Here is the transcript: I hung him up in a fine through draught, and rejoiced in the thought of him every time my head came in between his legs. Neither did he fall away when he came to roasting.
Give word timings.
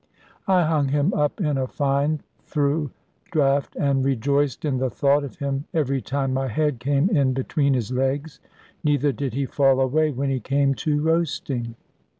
I 0.47 0.63
hung 0.63 0.87
him 0.87 1.13
up 1.13 1.39
in 1.39 1.59
a 1.59 1.67
fine 1.67 2.21
through 2.47 2.89
draught, 3.29 3.75
and 3.79 4.03
rejoiced 4.03 4.65
in 4.65 4.77
the 4.79 4.89
thought 4.89 5.23
of 5.23 5.35
him 5.35 5.65
every 5.75 6.01
time 6.01 6.33
my 6.33 6.47
head 6.47 6.79
came 6.79 7.07
in 7.11 7.33
between 7.33 7.75
his 7.75 7.91
legs. 7.91 8.39
Neither 8.83 9.11
did 9.11 9.35
he 9.35 9.45
fall 9.45 9.79
away 9.79 10.09
when 10.09 10.31
he 10.31 10.39
came 10.39 10.73
to 10.73 10.99
roasting. 10.99 11.75